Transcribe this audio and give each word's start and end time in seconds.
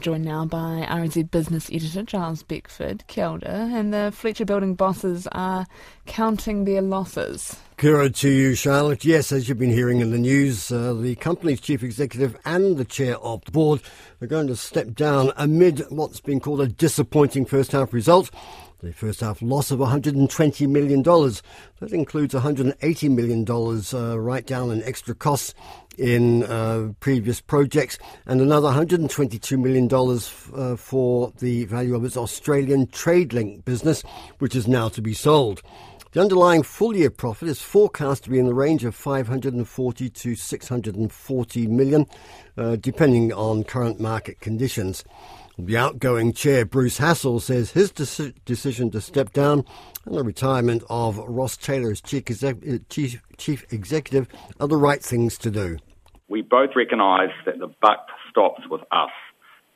Joined 0.00 0.24
now 0.24 0.46
by 0.46 0.86
RNZ 0.88 1.30
business 1.30 1.68
editor 1.70 2.02
Gyles 2.02 2.42
Beckford, 2.42 3.04
Kia 3.08 3.38
and 3.44 3.92
the 3.92 4.10
Fletcher 4.10 4.46
Building 4.46 4.74
bosses 4.74 5.28
are 5.32 5.66
counting 6.06 6.64
their 6.64 6.80
losses. 6.80 7.56
Kia 7.76 8.08
to 8.08 8.30
you, 8.30 8.54
Charlotte. 8.54 9.04
Yes, 9.04 9.32
as 9.32 9.50
you've 9.50 9.58
been 9.58 9.68
hearing 9.68 10.00
in 10.00 10.10
the 10.10 10.16
news, 10.16 10.72
uh, 10.72 10.94
the 10.94 11.14
company's 11.16 11.60
chief 11.60 11.82
executive 11.82 12.38
and 12.46 12.78
the 12.78 12.86
chair 12.86 13.18
of 13.18 13.44
the 13.44 13.50
board 13.50 13.82
are 14.22 14.26
going 14.26 14.46
to 14.46 14.56
step 14.56 14.94
down 14.94 15.30
amid 15.36 15.80
what's 15.90 16.20
been 16.20 16.40
called 16.40 16.62
a 16.62 16.68
disappointing 16.68 17.44
first 17.44 17.72
half 17.72 17.92
result. 17.92 18.30
The 18.82 18.92
first 18.92 19.20
half 19.20 19.40
loss 19.42 19.70
of 19.70 19.78
$120 19.78 20.68
million. 20.68 21.04
That 21.04 21.92
includes 21.92 22.34
$180 22.34 23.10
million 23.14 23.46
uh, 23.48 24.18
write 24.18 24.44
down 24.44 24.72
and 24.72 24.82
extra 24.82 25.14
costs 25.14 25.54
in 25.96 26.42
uh, 26.42 26.92
previous 26.98 27.40
projects 27.40 27.96
and 28.26 28.40
another 28.40 28.66
$122 28.70 29.56
million 29.56 29.88
uh, 29.92 30.76
for 30.76 31.32
the 31.38 31.64
value 31.66 31.94
of 31.94 32.04
its 32.04 32.16
Australian 32.16 32.88
Tradelink 32.88 33.64
business, 33.64 34.02
which 34.40 34.56
is 34.56 34.66
now 34.66 34.88
to 34.88 35.00
be 35.00 35.14
sold. 35.14 35.62
The 36.10 36.20
underlying 36.20 36.64
full 36.64 36.96
year 36.96 37.08
profit 37.08 37.48
is 37.48 37.62
forecast 37.62 38.24
to 38.24 38.30
be 38.30 38.40
in 38.40 38.46
the 38.46 38.52
range 38.52 38.84
of 38.84 38.96
540 38.96 40.10
to 40.10 40.34
640 40.34 41.66
million, 41.68 42.06
uh, 42.58 42.76
depending 42.76 43.32
on 43.32 43.62
current 43.62 44.00
market 44.00 44.40
conditions. 44.40 45.04
The 45.58 45.76
outgoing 45.76 46.32
chair, 46.32 46.64
Bruce 46.64 46.98
Hassall, 46.98 47.40
says 47.40 47.72
his 47.72 47.92
deci- 47.92 48.34
decision 48.46 48.90
to 48.92 49.02
step 49.02 49.32
down 49.32 49.64
and 50.06 50.16
the 50.16 50.24
retirement 50.24 50.82
of 50.88 51.18
Ross 51.18 51.58
Taylor 51.58 51.90
as 51.90 52.00
chief, 52.00 52.22
exec- 52.30 52.66
uh, 52.66 52.78
chief, 52.88 53.20
chief 53.36 53.70
executive 53.70 54.28
are 54.60 54.68
the 54.68 54.76
right 54.76 55.02
things 55.02 55.36
to 55.38 55.50
do. 55.50 55.76
We 56.28 56.40
both 56.40 56.70
recognise 56.74 57.30
that 57.44 57.58
the 57.58 57.68
buck 57.82 58.06
stops 58.30 58.62
with 58.70 58.80
us 58.90 59.10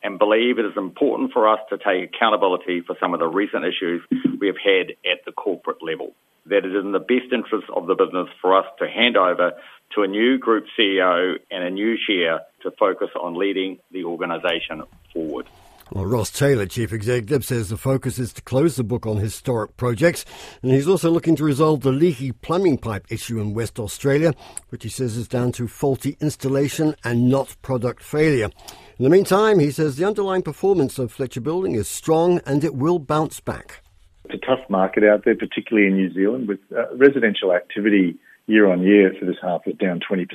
and 0.02 0.18
believe 0.18 0.58
it 0.58 0.64
is 0.64 0.76
important 0.76 1.32
for 1.32 1.46
us 1.46 1.60
to 1.68 1.76
take 1.76 2.14
accountability 2.14 2.80
for 2.80 2.96
some 2.98 3.12
of 3.12 3.20
the 3.20 3.26
recent 3.26 3.64
issues 3.64 4.02
we 4.40 4.46
have 4.46 4.56
had 4.56 4.92
at 5.04 5.24
the 5.26 5.32
corporate 5.32 5.82
level. 5.82 6.14
That 6.46 6.64
it 6.64 6.74
is 6.74 6.84
in 6.84 6.92
the 6.92 7.00
best 7.00 7.32
interest 7.32 7.66
of 7.74 7.86
the 7.86 7.94
business 7.94 8.28
for 8.40 8.56
us 8.56 8.66
to 8.78 8.88
hand 8.88 9.16
over 9.16 9.52
to 9.94 10.02
a 10.02 10.06
new 10.06 10.38
group 10.38 10.64
CEO 10.78 11.34
and 11.50 11.64
a 11.64 11.70
new 11.70 11.96
chair 12.06 12.40
to 12.62 12.70
focus 12.78 13.08
on 13.20 13.34
leading 13.34 13.78
the 13.90 14.04
organisation 14.04 14.82
forward. 15.12 15.46
Well, 15.92 16.04
Ross 16.04 16.32
Taylor, 16.32 16.66
Chief 16.66 16.92
Executive, 16.92 17.44
says 17.44 17.68
the 17.68 17.76
focus 17.76 18.18
is 18.18 18.32
to 18.32 18.42
close 18.42 18.74
the 18.74 18.82
book 18.82 19.06
on 19.06 19.18
historic 19.18 19.76
projects, 19.76 20.24
and 20.60 20.72
he's 20.72 20.88
also 20.88 21.10
looking 21.10 21.36
to 21.36 21.44
resolve 21.44 21.82
the 21.82 21.92
leaky 21.92 22.32
plumbing 22.32 22.78
pipe 22.78 23.06
issue 23.08 23.38
in 23.38 23.54
West 23.54 23.78
Australia, 23.78 24.32
which 24.70 24.82
he 24.82 24.88
says 24.88 25.16
is 25.16 25.28
down 25.28 25.52
to 25.52 25.68
faulty 25.68 26.16
installation 26.20 26.96
and 27.04 27.30
not 27.30 27.56
product 27.62 28.02
failure. 28.02 28.50
In 28.98 29.04
the 29.04 29.10
meantime, 29.10 29.60
he 29.60 29.70
says 29.70 29.94
the 29.94 30.04
underlying 30.04 30.42
performance 30.42 30.98
of 30.98 31.12
Fletcher 31.12 31.40
Building 31.40 31.76
is 31.76 31.86
strong 31.86 32.40
and 32.44 32.64
it 32.64 32.74
will 32.74 32.98
bounce 32.98 33.38
back. 33.38 33.84
It's 34.24 34.42
a 34.42 34.46
tough 34.46 34.68
market 34.68 35.04
out 35.04 35.24
there, 35.24 35.36
particularly 35.36 35.86
in 35.86 35.94
New 35.94 36.12
Zealand, 36.12 36.48
with 36.48 36.58
uh, 36.76 36.92
residential 36.96 37.52
activity 37.52 38.18
year 38.46 38.70
on 38.70 38.82
year 38.82 39.12
for 39.18 39.24
this 39.24 39.36
half 39.42 39.66
was 39.66 39.74
down 39.76 40.00
20%, 40.00 40.28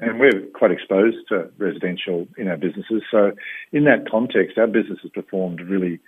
and 0.00 0.18
we're 0.18 0.46
quite 0.54 0.70
exposed 0.70 1.18
to 1.28 1.50
residential 1.58 2.26
in 2.38 2.48
our 2.48 2.56
businesses. 2.56 3.02
So, 3.10 3.32
in 3.72 3.84
that 3.84 4.10
context, 4.10 4.56
our 4.56 4.66
business 4.66 4.98
has 5.02 5.10
performed 5.10 5.60
really 5.60 6.00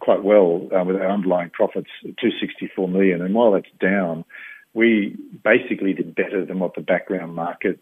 quite 0.00 0.22
well 0.22 0.68
uh, 0.74 0.84
with 0.84 0.96
our 0.96 1.10
underlying 1.10 1.50
profits, 1.50 1.90
264 2.02 2.88
million. 2.88 3.22
And 3.22 3.34
while 3.34 3.52
that's 3.52 3.70
down, 3.80 4.24
we 4.74 5.16
basically 5.42 5.92
did 5.92 6.14
better 6.14 6.44
than 6.44 6.58
what 6.58 6.74
the 6.74 6.82
background 6.82 7.34
market 7.34 7.78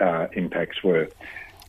uh, 0.00 0.28
impacts 0.32 0.82
were. 0.82 1.08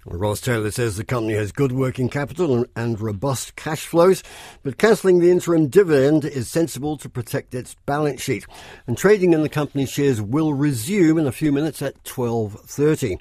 Ross 0.05 0.41
Taylor 0.41 0.71
says 0.71 0.97
the 0.97 1.03
company 1.03 1.35
has 1.35 1.51
good 1.51 1.71
working 1.71 2.09
capital 2.09 2.65
and 2.75 2.99
robust 2.99 3.55
cash 3.55 3.85
flows, 3.85 4.23
but 4.63 4.79
cancelling 4.79 5.19
the 5.19 5.29
interim 5.29 5.67
dividend 5.67 6.25
is 6.25 6.47
sensible 6.47 6.97
to 6.97 7.07
protect 7.07 7.53
its 7.53 7.75
balance 7.85 8.19
sheet. 8.19 8.47
And 8.87 8.97
trading 8.97 9.33
in 9.33 9.43
the 9.43 9.49
company's 9.49 9.91
shares 9.91 10.19
will 10.19 10.55
resume 10.55 11.19
in 11.19 11.27
a 11.27 11.31
few 11.31 11.51
minutes 11.51 11.83
at 11.83 12.03
12.30. 12.03 13.19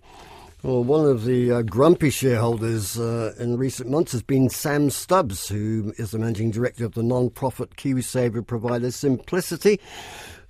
Well, 0.62 0.82
one 0.82 1.06
of 1.06 1.24
the 1.24 1.52
uh, 1.52 1.62
grumpy 1.62 2.08
shareholders 2.08 2.98
uh, 2.98 3.34
in 3.38 3.58
recent 3.58 3.90
months 3.90 4.12
has 4.12 4.22
been 4.22 4.48
Sam 4.48 4.88
Stubbs, 4.88 5.48
who 5.48 5.92
is 5.98 6.12
the 6.12 6.18
managing 6.18 6.50
director 6.50 6.86
of 6.86 6.94
the 6.94 7.02
non-profit 7.02 7.76
KiwiSaver 7.76 8.46
provider 8.46 8.90
Simplicity. 8.90 9.80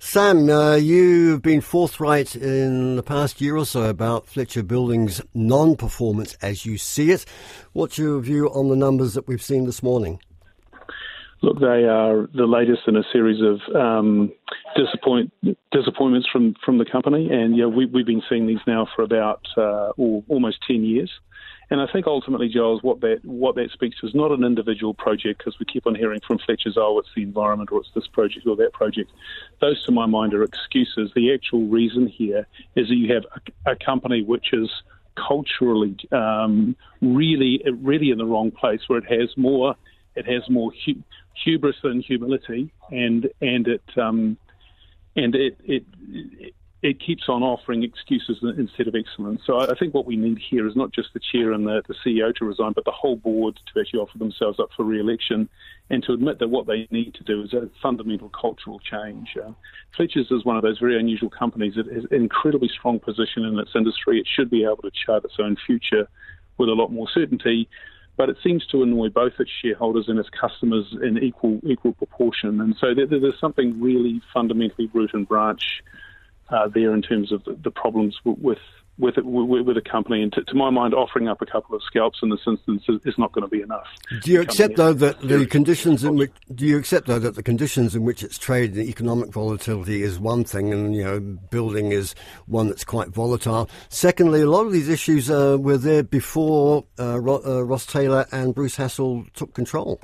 Sam, 0.03 0.49
uh, 0.49 0.75
you've 0.75 1.43
been 1.43 1.61
forthright 1.61 2.35
in 2.35 2.95
the 2.95 3.03
past 3.03 3.39
year 3.39 3.55
or 3.55 3.67
so 3.67 3.83
about 3.83 4.25
Fletcher 4.25 4.63
Building's 4.63 5.21
non 5.35 5.75
performance 5.75 6.35
as 6.41 6.65
you 6.65 6.79
see 6.79 7.11
it. 7.11 7.23
What's 7.73 7.99
your 7.99 8.19
view 8.19 8.47
on 8.47 8.67
the 8.69 8.75
numbers 8.75 9.13
that 9.13 9.27
we've 9.27 9.43
seen 9.43 9.67
this 9.67 9.83
morning? 9.83 10.19
Look, 11.43 11.59
they 11.59 11.85
are 11.85 12.27
the 12.33 12.47
latest 12.47 12.81
in 12.87 12.97
a 12.97 13.03
series 13.13 13.41
of 13.43 13.75
um, 13.75 14.33
disappoint, 14.75 15.31
disappointments 15.71 16.27
from, 16.33 16.55
from 16.65 16.79
the 16.79 16.85
company, 16.85 17.29
and 17.31 17.55
yeah, 17.55 17.67
we, 17.67 17.83
have 17.83 18.05
been 18.05 18.23
seeing 18.27 18.47
these 18.47 18.59
now 18.65 18.87
for 18.95 19.03
about 19.03 19.45
uh, 19.55 19.91
almost 19.97 20.57
10 20.67 20.83
years. 20.83 21.11
And 21.71 21.79
I 21.79 21.87
think 21.87 22.05
ultimately, 22.05 22.49
Gyles, 22.49 22.83
what 22.83 22.99
that 22.99 23.21
what 23.23 23.55
that 23.55 23.71
speaks 23.71 24.01
to 24.01 24.07
is 24.07 24.13
not 24.13 24.31
an 24.31 24.43
individual 24.43 24.93
project 24.93 25.39
because 25.39 25.57
we 25.57 25.65
keep 25.65 25.87
on 25.87 25.95
hearing 25.95 26.19
from 26.27 26.37
Fletcher's, 26.37 26.75
oh, 26.77 26.99
it's 26.99 27.07
the 27.15 27.23
environment 27.23 27.71
or 27.71 27.79
it's 27.79 27.89
this 27.95 28.07
project 28.07 28.45
or 28.45 28.57
that 28.57 28.73
project. 28.73 29.09
Those, 29.61 29.81
to 29.85 29.93
my 29.93 30.05
mind, 30.05 30.33
are 30.33 30.43
excuses. 30.43 31.11
The 31.15 31.33
actual 31.33 31.65
reason 31.67 32.07
here 32.07 32.45
is 32.75 32.89
that 32.89 32.95
you 32.95 33.13
have 33.13 33.23
a, 33.65 33.71
a 33.71 33.75
company 33.77 34.21
which 34.21 34.51
is 34.51 34.69
culturally 35.15 35.95
um, 36.11 36.75
really 37.01 37.63
really 37.81 38.11
in 38.11 38.17
the 38.17 38.25
wrong 38.25 38.51
place, 38.51 38.81
where 38.87 38.99
it 38.99 39.09
has 39.09 39.29
more 39.37 39.75
it 40.15 40.27
has 40.27 40.49
more 40.49 40.73
hu- 40.85 41.03
hubris 41.41 41.77
than 41.83 42.01
humility, 42.01 42.73
and 42.89 43.29
and 43.39 43.69
it 43.69 43.83
um, 43.95 44.35
and 45.15 45.35
it, 45.35 45.57
it, 45.63 45.85
it 46.37 46.53
it 46.83 46.99
keeps 46.99 47.29
on 47.29 47.43
offering 47.43 47.83
excuses 47.83 48.39
instead 48.57 48.87
of 48.87 48.95
excellence. 48.95 49.41
So 49.45 49.59
I 49.59 49.75
think 49.75 49.93
what 49.93 50.07
we 50.07 50.15
need 50.15 50.39
here 50.39 50.67
is 50.67 50.75
not 50.75 50.91
just 50.91 51.09
the 51.13 51.19
chair 51.19 51.51
and 51.51 51.67
the, 51.67 51.83
the 51.87 51.93
CEO 52.03 52.33
to 52.35 52.45
resign, 52.45 52.71
but 52.73 52.85
the 52.85 52.91
whole 52.91 53.15
board 53.15 53.59
to 53.71 53.79
actually 53.79 53.99
offer 53.99 54.17
themselves 54.17 54.59
up 54.59 54.69
for 54.75 54.83
re-election 54.83 55.47
and 55.91 56.03
to 56.03 56.13
admit 56.13 56.39
that 56.39 56.47
what 56.47 56.65
they 56.65 56.87
need 56.89 57.13
to 57.15 57.23
do 57.23 57.43
is 57.43 57.53
a 57.53 57.69
fundamental 57.83 58.29
cultural 58.29 58.79
change. 58.79 59.37
Uh, 59.37 59.51
Fletcher's 59.95 60.31
is 60.31 60.43
one 60.43 60.57
of 60.57 60.63
those 60.63 60.79
very 60.79 60.99
unusual 60.99 61.29
companies 61.29 61.75
that 61.75 61.85
has 61.85 62.05
an 62.05 62.15
incredibly 62.15 62.69
strong 62.69 62.99
position 62.99 63.45
in 63.45 63.59
its 63.59 63.71
industry. 63.75 64.19
It 64.19 64.27
should 64.27 64.49
be 64.49 64.63
able 64.63 64.77
to 64.77 64.91
chart 64.91 65.23
its 65.23 65.35
own 65.37 65.57
future 65.63 66.09
with 66.57 66.69
a 66.69 66.73
lot 66.73 66.91
more 66.91 67.07
certainty 67.13 67.69
but 68.17 68.29
it 68.29 68.37
seems 68.43 68.65
to 68.67 68.83
annoy 68.83 69.09
both 69.09 69.33
its 69.39 69.49
shareholders 69.63 70.07
and 70.07 70.19
its 70.19 70.29
customers 70.29 70.85
in 71.01 71.17
equal 71.17 71.59
equal 71.63 71.93
proportion. 71.93 72.59
And 72.61 72.75
so 72.79 72.93
there, 72.93 73.07
there's 73.07 73.39
something 73.39 73.81
really 73.81 74.21
fundamentally 74.33 74.91
root 74.93 75.11
and 75.13 75.27
branch 75.27 75.81
uh, 76.51 76.67
there 76.67 76.93
in 76.93 77.01
terms 77.01 77.31
of 77.31 77.43
the, 77.45 77.57
the 77.63 77.71
problems 77.71 78.17
with 78.25 78.59
with 78.97 79.17
it, 79.17 79.25
with, 79.25 79.65
with 79.65 79.77
a 79.77 79.81
company. 79.81 80.21
And 80.21 80.31
to, 80.33 80.43
to, 80.43 80.53
my 80.53 80.69
mind, 80.69 80.93
offering 80.93 81.27
up 81.27 81.41
a 81.41 81.45
couple 81.45 81.75
of 81.75 81.81
scalps 81.83 82.19
in 82.21 82.29
this 82.29 82.41
instance 82.45 82.83
is, 82.87 82.99
is 83.05 83.17
not 83.17 83.31
going 83.31 83.43
to 83.43 83.49
be 83.49 83.61
enough. 83.61 83.87
Do 84.21 84.31
you 84.31 84.41
accept 84.41 84.75
though 84.77 84.93
that 84.93 85.21
the 85.21 85.45
conditions 85.45 86.03
in 86.03 86.15
which 86.15 86.31
do 86.53 86.65
you 86.65 86.77
accept 86.77 87.07
though 87.07 87.19
that 87.19 87.35
the 87.35 87.43
conditions 87.43 87.95
in 87.95 88.03
which 88.03 88.23
it's 88.23 88.37
traded, 88.37 88.75
the 88.75 88.89
economic 88.89 89.31
volatility 89.31 90.03
is 90.03 90.19
one 90.19 90.43
thing, 90.43 90.71
and 90.71 90.95
you 90.95 91.03
know 91.03 91.19
building 91.19 91.91
is 91.91 92.15
one 92.45 92.67
that's 92.67 92.83
quite 92.83 93.09
volatile. 93.09 93.69
Secondly, 93.89 94.41
a 94.41 94.49
lot 94.49 94.65
of 94.65 94.71
these 94.71 94.89
issues 94.89 95.29
uh, 95.29 95.57
were 95.59 95.77
there 95.77 96.03
before 96.03 96.85
uh, 96.99 97.15
uh 97.15 97.63
Ross 97.63 97.85
Taylor 97.85 98.27
and 98.31 98.53
Bruce 98.53 98.75
Hassall 98.77 99.31
took 99.33 99.53
control. 99.53 99.99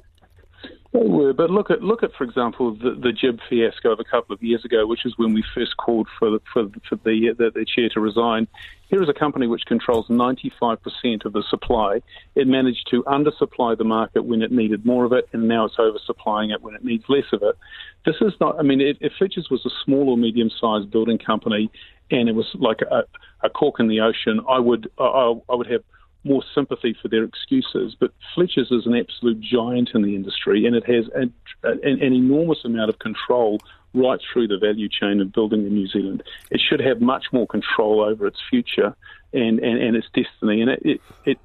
They 0.93 0.99
were, 1.03 1.33
but 1.33 1.49
look 1.49 1.69
at 1.69 1.81
look 1.81 2.01
at 2.01 2.13
for 2.13 2.23
example 2.23 2.73
the, 2.73 2.91
the 2.91 3.11
GIB 3.11 3.39
fiasco 3.49 3.91
of 3.91 3.99
a 3.99 4.03
couple 4.03 4.33
of 4.33 4.41
years 4.41 4.63
ago, 4.63 4.87
which 4.87 5.05
is 5.05 5.13
when 5.17 5.33
we 5.33 5.43
first 5.53 5.75
called 5.77 6.07
for 6.17 6.39
for, 6.53 6.67
for 6.87 6.95
the, 7.03 7.33
the, 7.37 7.51
the 7.53 7.65
chair 7.65 7.89
to 7.89 7.99
resign. 7.99 8.47
Here 8.89 9.03
is 9.03 9.09
a 9.09 9.13
company 9.13 9.47
which 9.47 9.65
controls 9.65 10.07
95% 10.07 11.25
of 11.25 11.33
the 11.33 11.43
supply. 11.49 12.01
It 12.35 12.47
managed 12.47 12.87
to 12.91 13.03
undersupply 13.03 13.77
the 13.77 13.83
market 13.83 14.23
when 14.23 14.41
it 14.41 14.49
needed 14.49 14.85
more 14.85 15.03
of 15.03 15.11
it, 15.11 15.28
and 15.34 15.45
now 15.45 15.66
it's 15.66 15.75
oversupplying 15.75 16.53
it 16.53 16.61
when 16.61 16.73
it 16.73 16.85
needs 16.85 17.03
less 17.09 17.25
of 17.33 17.43
it. 17.43 17.57
This 18.05 18.16
is 18.22 18.31
not. 18.40 18.57
I 18.57 18.61
mean, 18.61 18.79
if, 18.79 19.11
Fletcher's 19.17 19.49
was 19.49 19.66
a 19.66 19.72
small 19.83 20.09
or 20.09 20.17
medium-sized 20.17 20.90
building 20.90 21.17
company, 21.17 21.69
and 22.11 22.29
it 22.29 22.35
was 22.35 22.47
like 22.53 22.79
a, 22.90 23.03
a 23.43 23.49
cork 23.49 23.81
in 23.81 23.90
the 23.90 23.99
ocean, 23.99 24.40
I 24.47 24.59
would 24.59 24.90
I, 24.97 25.33
I 25.49 25.55
would 25.55 25.67
have 25.67 25.83
more 26.28 26.44
sympathy 26.53 26.96
for 27.02 27.08
their 27.08 27.24
excuses. 27.24 27.96
But 28.00 28.12
Fletcher's 28.35 28.72
is 28.72 28.85
an 28.85 28.96
absolute 28.96 29.40
giant 29.40 29.91
in 29.94 30.02
the 30.02 30.16
industry, 30.16 30.66
and 30.66 30.76
it 30.76 30.85
has 30.85 31.06
a, 31.16 31.22
an, 31.68 32.02
an 32.02 32.14
enormous 32.14 32.59
amount 32.66 32.90
of 32.90 33.00
control 33.00 33.59
right 33.94 34.20
through 34.32 34.47
the 34.47 34.58
value 34.58 34.90
chain 34.90 35.22
of 35.22 35.32
building 35.32 35.66
in 35.66 35.74
New 35.74 35.88
Zealand. 35.88 36.24
It 36.52 36.62
should 36.62 36.79
have 36.82 37.02
much 37.02 37.26
more 37.32 37.47
control 37.47 38.02
over 38.02 38.28
its 38.28 38.40
future 38.50 38.96
and, 39.34 39.59
and, 39.59 39.82
and 39.82 39.96
its 39.96 40.08
destiny, 40.14 40.62
and 40.62 40.72
it, 40.72 40.82
it, 40.84 41.02
it, 41.26 41.38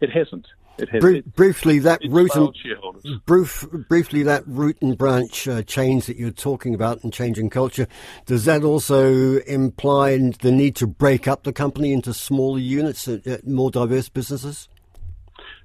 it 0.00 0.10
hasn't. 0.10 0.46
It 0.80 0.88
has, 0.88 1.00
Br- 1.00 1.30
briefly, 1.34 1.78
that 1.80 2.00
root 2.08 2.34
and 2.34 3.24
brief, 3.26 3.66
briefly 3.88 4.22
that 4.22 4.44
root 4.46 4.78
and 4.80 4.96
branch 4.96 5.46
uh, 5.46 5.62
change 5.62 6.06
that 6.06 6.16
you're 6.16 6.30
talking 6.30 6.74
about 6.74 7.04
and 7.04 7.12
changing 7.12 7.50
culture. 7.50 7.86
Does 8.24 8.46
that 8.46 8.64
also 8.64 9.38
imply 9.40 10.16
the 10.16 10.50
need 10.50 10.76
to 10.76 10.86
break 10.86 11.28
up 11.28 11.42
the 11.42 11.52
company 11.52 11.92
into 11.92 12.14
smaller 12.14 12.58
units, 12.58 13.06
uh, 13.06 13.18
uh 13.26 13.36
more 13.44 13.70
diverse 13.70 14.08
businesses? 14.08 14.68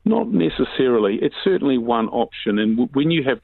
Not 0.07 0.27
necessarily. 0.31 1.17
It's 1.21 1.35
certainly 1.43 1.79
one 1.79 2.09
option. 2.09 2.59
And 2.59 2.89
when 2.93 3.09
you 3.09 3.23
have 3.23 3.39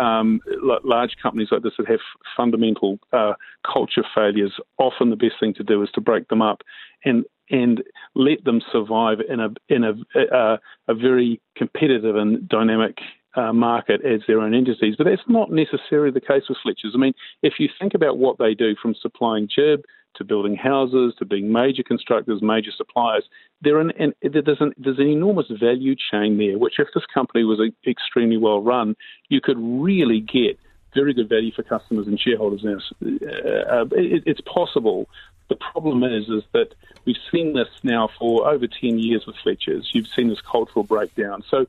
um, 0.00 0.40
large 0.82 1.16
companies 1.22 1.48
like 1.50 1.62
this 1.62 1.74
that 1.76 1.88
have 1.88 2.00
fundamental 2.34 2.98
uh, 3.12 3.34
culture 3.70 4.04
failures, 4.14 4.52
often 4.78 5.10
the 5.10 5.16
best 5.16 5.34
thing 5.38 5.52
to 5.54 5.62
do 5.62 5.82
is 5.82 5.90
to 5.94 6.00
break 6.00 6.28
them 6.28 6.40
up 6.40 6.62
and 7.04 7.24
and 7.50 7.82
let 8.14 8.44
them 8.44 8.60
survive 8.72 9.18
in 9.28 9.40
a 9.40 9.48
in 9.68 9.84
a 9.84 9.92
a, 10.18 10.58
a 10.88 10.94
very 10.94 11.40
competitive 11.56 12.16
and 12.16 12.48
dynamic 12.48 12.98
uh, 13.36 13.52
market 13.52 14.04
as 14.04 14.20
their 14.26 14.40
own 14.40 14.54
entities. 14.54 14.94
But 14.96 15.04
that's 15.04 15.22
not 15.28 15.50
necessarily 15.50 16.10
the 16.10 16.20
case 16.20 16.44
with 16.48 16.58
Fletchers. 16.62 16.92
I 16.94 16.98
mean, 16.98 17.14
if 17.42 17.54
you 17.58 17.68
think 17.78 17.94
about 17.94 18.18
what 18.18 18.38
they 18.38 18.54
do 18.54 18.74
from 18.80 18.94
supplying 18.94 19.48
GIB 19.48 19.82
to 20.16 20.24
building 20.24 20.56
houses 20.56 21.14
to 21.18 21.26
being 21.26 21.52
major 21.52 21.82
constructors, 21.82 22.40
major 22.40 22.70
suppliers, 22.74 23.24
an, 23.64 23.92
an, 23.98 24.14
there's, 24.22 24.60
an, 24.60 24.72
there's 24.78 24.98
an 24.98 25.08
enormous 25.08 25.46
value 25.60 25.94
chain 26.10 26.38
there, 26.38 26.58
which 26.58 26.74
if 26.78 26.88
this 26.94 27.04
company 27.12 27.44
was 27.44 27.60
extremely 27.86 28.38
well 28.38 28.62
run, 28.62 28.96
you 29.28 29.40
could 29.40 29.58
really 29.58 30.20
get 30.20 30.58
very 30.94 31.12
good 31.12 31.28
value 31.28 31.52
for 31.54 31.62
customers 31.62 32.06
and 32.06 32.18
shareholders 32.18 32.62
now. 32.64 32.78
Uh, 33.04 33.82
uh, 33.82 33.84
it, 33.92 34.22
it's 34.24 34.40
possible. 34.40 35.06
The 35.48 35.56
problem 35.56 36.02
is, 36.02 36.28
is 36.28 36.42
that 36.52 36.74
we've 37.04 37.16
seen 37.30 37.54
this 37.54 37.68
now 37.82 38.08
for 38.18 38.48
over 38.48 38.66
10 38.66 38.98
years 38.98 39.26
with 39.26 39.36
Fletchers. 39.42 39.90
You've 39.92 40.08
seen 40.08 40.28
this 40.28 40.40
cultural 40.40 40.82
breakdown. 40.82 41.44
So 41.48 41.66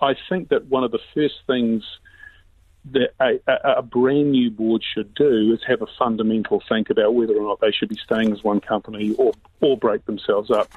I 0.00 0.14
think 0.28 0.48
that 0.48 0.66
one 0.66 0.84
of 0.84 0.90
the 0.90 1.00
first 1.14 1.36
things 1.46 1.84
that 2.92 3.10
a, 3.18 3.78
a, 3.78 3.82
brand 3.82 4.32
new 4.32 4.50
board 4.50 4.82
should 4.94 5.14
do 5.14 5.54
is 5.54 5.60
have 5.66 5.80
a 5.80 5.86
fundamental 5.98 6.62
think 6.68 6.90
about 6.90 7.14
whether 7.14 7.34
or 7.34 7.42
not 7.42 7.60
they 7.60 7.70
should 7.70 7.88
be 7.88 7.96
staying 7.96 8.30
as 8.30 8.44
one 8.44 8.60
company 8.60 9.14
or 9.14 9.32
or 9.62 9.78
break 9.78 10.04
themselves 10.04 10.50
up. 10.50 10.68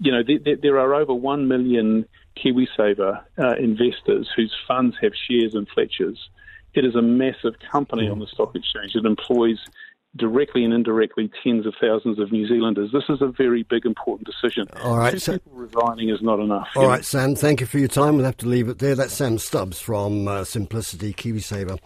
You 0.00 0.12
know, 0.12 0.22
there, 0.22 0.56
there 0.56 0.78
are 0.78 0.94
over 0.94 1.12
one 1.12 1.46
million 1.46 2.06
KiwiSaver 2.38 3.22
uh, 3.38 3.56
investors 3.56 4.30
whose 4.34 4.54
funds 4.66 4.96
have 5.02 5.12
shares 5.14 5.54
in 5.54 5.66
Fletchers. 5.66 6.30
It 6.72 6.84
is 6.84 6.94
a 6.94 7.02
massive 7.02 7.58
company 7.58 8.08
on 8.08 8.18
the 8.18 8.26
stock 8.26 8.56
exchange. 8.56 8.94
It 8.94 9.04
employs 9.04 9.58
directly 10.16 10.64
and 10.64 10.72
indirectly 10.72 11.30
tens 11.42 11.66
of 11.66 11.74
thousands 11.80 12.18
of 12.18 12.30
New 12.30 12.46
Zealanders. 12.46 12.90
This 12.92 13.04
is 13.08 13.20
a 13.20 13.26
very 13.26 13.64
big, 13.64 13.84
important 13.84 14.28
decision. 14.28 14.66
All 14.82 14.98
right, 14.98 15.12
Two 15.12 15.18
so, 15.18 15.32
people 15.32 15.52
resigning 15.52 16.08
is 16.08 16.22
not 16.22 16.38
enough. 16.38 16.68
All 16.76 16.86
right? 16.86 17.04
Sam. 17.04 17.34
Thank 17.34 17.60
you 17.60 17.66
for 17.66 17.78
your 17.78 17.88
time. 17.88 18.16
We'll 18.16 18.26
have 18.26 18.36
to 18.38 18.48
leave 18.48 18.68
it 18.68 18.78
there. 18.78 18.94
That's 18.94 19.14
Sam 19.14 19.38
Stubbs 19.38 19.80
from 19.80 20.28
uh, 20.28 20.44
Simplicity 20.44 21.12
KiwiSaver. 21.12 21.78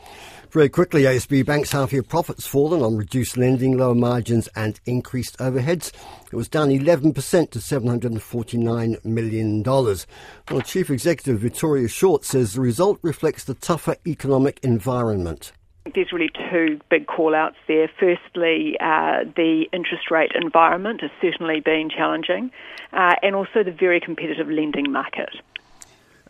Very 0.51 0.69
quickly, 0.71 1.03
ASB 1.03 1.45
Bank's 1.45 1.73
half-year 1.73 2.03
profits 2.03 2.47
fallen 2.47 2.81
on 2.83 2.97
reduced 2.97 3.37
lending, 3.37 3.77
lower 3.77 3.95
margins, 3.95 4.49
and 4.57 4.81
increased 4.87 5.37
overheads. 5.39 5.93
It 6.33 6.37
was 6.37 6.49
down 6.49 6.71
11% 6.71 7.15
to 7.51 7.59
$749 7.59 9.05
million. 9.05 9.63
Well, 9.63 10.63
Chief 10.65 10.91
Executive 10.91 11.39
Victoria 11.39 11.89
Short 11.89 12.25
says 12.25 12.55
the 12.55 12.63
result 12.63 12.99
reflects 13.03 13.45
the 13.45 13.55
tougher 13.55 13.97
economic 14.07 14.59
environment 14.63 15.53
there's 15.94 16.12
really 16.12 16.31
two 16.50 16.81
big 16.90 17.06
call 17.06 17.35
outs 17.35 17.56
there. 17.67 17.90
Firstly, 17.99 18.76
uh, 18.81 19.25
the 19.37 19.67
interest 19.73 20.11
rate 20.11 20.32
environment 20.35 21.00
has 21.02 21.11
certainly 21.20 21.61
been 21.61 21.88
challenging, 21.90 22.50
uh, 22.93 23.14
and 23.23 23.35
also 23.35 23.62
the 23.64 23.73
very 23.73 24.00
competitive 24.00 24.49
lending 24.49 24.90
market. 24.90 25.31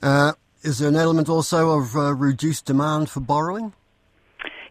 Uh, 0.02 0.32
is 0.62 0.78
there 0.78 0.88
an 0.88 0.96
element 0.96 1.28
also 1.28 1.78
of 1.78 1.96
uh, 1.96 2.14
reduced 2.14 2.66
demand 2.66 3.10
for 3.10 3.20
borrowing? 3.20 3.72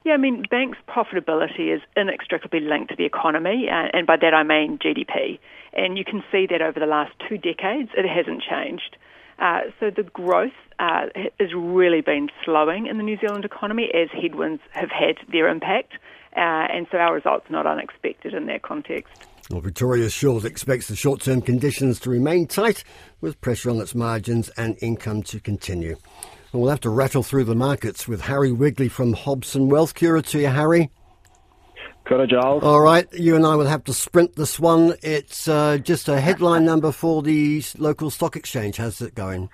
Yeah, 0.04 0.13
I 0.13 0.18
mean, 0.18 0.44
banks' 0.50 0.78
profitability 0.88 1.75
is 1.75 1.81
inextricably 1.98 2.62
linked 2.62 2.92
to 2.92 2.95
the 2.95 3.06
economy, 3.06 3.68
uh, 3.69 3.90
and 3.94 4.07
by 4.07 4.16
that 4.18 4.33
I 4.33 4.44
mean 4.44 4.80
GDP. 4.80 5.40
And 5.74 5.98
you 5.98 6.06
can 6.06 6.24
see 6.31 6.48
that 6.50 6.62
over 6.62 6.80
the 6.80 6.86
last 6.86 7.12
two 7.28 7.38
decades, 7.38 7.90
it 7.95 8.07
hasn't 8.07 8.42
changed. 8.42 8.95
Uh, 9.39 9.62
so 9.80 9.89
the 9.89 10.04
growth 10.04 10.51
uh, 10.80 11.07
has 11.39 11.50
really 11.56 12.01
been 12.01 12.30
slowing 12.44 12.88
in 12.88 12.98
the 12.98 13.04
New 13.04 13.18
Zealand 13.18 13.45
economy 13.45 13.89
as 13.94 14.10
headwinds 14.12 14.62
have 14.72 14.89
had 14.89 15.18
their 15.31 15.48
impact, 15.48 15.94
uh, 16.36 16.39
and 16.39 16.88
so 16.92 16.98
our 16.98 17.13
results 17.13 17.45
not 17.50 17.66
unexpected 17.66 18.34
in 18.34 18.48
that 18.48 18.63
context. 18.63 19.28
Well, 19.50 19.62
Victoria 19.62 20.10
Short's 20.10 20.45
expects 20.45 20.88
the 20.88 20.95
short 20.95 21.22
term 21.22 21.42
conditions 21.42 22.00
to 22.01 22.10
remain 22.10 22.48
tight, 22.48 22.84
with 23.22 23.39
pressure 23.39 23.69
on 23.69 23.78
its 23.78 23.95
margins 23.95 24.50
and 24.57 24.78
income 24.81 25.24
to 25.24 25.40
continue. 25.40 25.95
We'll 26.51 26.69
have 26.69 26.81
to 26.81 26.90
rattle 26.90 27.24
through 27.24 27.44
the 27.44 27.56
markets 27.56 28.07
with 28.07 28.22
Harry 28.22 28.51
Wigley 28.51 28.90
from 28.90 29.13
Hobson 29.13 29.69
Wealth. 29.69 29.94
Cura 29.94 30.22
to 30.24 30.40
you, 30.40 30.48
Harry. 30.48 30.90
Got 32.09 32.30
Gyles. 32.30 32.63
All 32.63 32.80
right, 32.80 33.06
you 33.13 33.36
and 33.36 33.45
I 33.45 33.56
will 33.56 33.68
have 33.68 33.83
to 33.86 33.94
sprint 33.94 34.36
this 34.38 34.59
one. 34.59 34.94
It's 35.04 35.48
uh, 35.48 35.77
just 35.77 36.07
a 36.07 36.19
headline 36.21 36.63
number 36.65 36.94
for 36.94 37.21
the 37.21 37.63
local 37.77 38.09
stock 38.09 38.36
exchange. 38.36 38.77
How's 38.77 39.00
it 39.01 39.13
going? 39.13 39.50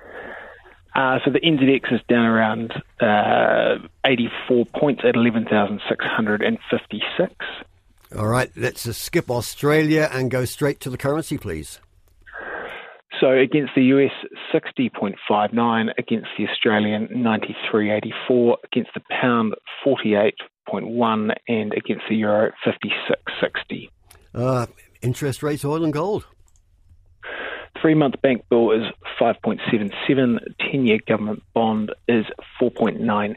Uh, 0.95 1.17
so 1.25 1.31
the 1.31 1.39
NZX 1.39 1.91
is 1.91 1.99
down 2.07 2.25
around 2.25 2.71
uh, 3.01 3.79
84 4.05 4.67
points 4.79 5.01
at 5.03 5.15
11,656. 5.15 7.33
All 8.15 8.27
right, 8.27 8.51
let's 8.55 8.83
skip 8.95 9.31
Australia 9.31 10.07
and 10.11 10.29
go 10.29 10.45
straight 10.45 10.79
to 10.81 10.91
the 10.91 10.97
currency, 10.97 11.39
please. 11.39 11.79
So 13.19 13.31
against 13.31 13.71
the 13.75 13.85
US, 13.85 14.11
60.59, 14.53 15.89
against 15.97 16.27
the 16.37 16.47
Australian, 16.47 17.07
93.84, 17.07 18.57
against 18.65 18.91
the 18.93 19.01
pound, 19.09 19.55
48 19.83 20.35
6.1 20.73 21.35
and 21.47 21.73
against 21.73 22.03
the 22.09 22.15
euro 22.15 22.47
at 22.47 22.53
56.60. 22.65 23.89
Uh, 24.33 24.65
interest 25.01 25.43
rates, 25.43 25.63
oil 25.65 25.83
and 25.83 25.91
gold. 25.93 26.25
Three 27.81 27.95
month 27.95 28.21
bank 28.21 28.45
bill 28.49 28.71
is 28.71 28.83
5.77, 29.19 30.39
10 30.71 30.85
year 30.85 30.99
government 31.07 31.41
bond 31.53 31.91
is 32.07 32.25
4.98, 32.61 33.35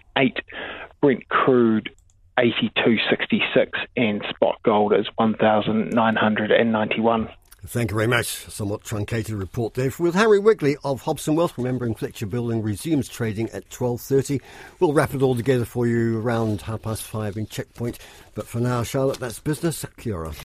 Brent 1.01 1.29
crude 1.29 1.91
82.66, 2.39 3.71
and 3.97 4.23
spot 4.29 4.61
gold 4.63 4.93
is 4.95 5.07
1,991. 5.17 7.29
Thank 7.69 7.91
you 7.91 7.97
very 7.97 8.07
much. 8.07 8.29
Somewhat 8.49 8.85
truncated 8.85 9.35
report 9.35 9.75
there 9.75 9.93
with 9.99 10.15
Harry 10.15 10.39
Wigley 10.39 10.77
of 10.85 11.03
Hobson 11.03 11.35
Wealth. 11.35 11.59
Remembering 11.59 11.97
Fletcher 11.97 12.27
Building 12.27 12.63
resumes 12.63 13.09
trading 13.09 13.51
at 13.51 13.69
12.30. 13.71 14.41
We'll 14.79 14.93
wrap 14.93 15.15
it 15.15 15.23
all 15.23 15.35
together 15.35 15.65
for 15.65 15.87
you 15.87 16.21
around 16.21 16.63
half 16.63 16.83
past 16.83 17.03
five 17.03 17.37
in 17.37 17.47
Checkpoint. 17.47 17.99
But 18.35 18.47
for 18.47 18.61
now, 18.61 18.85
Charlotte, 18.85 19.19
that's 19.19 19.41
business. 19.41 19.85
Kia 19.97 20.15
ora. 20.15 20.33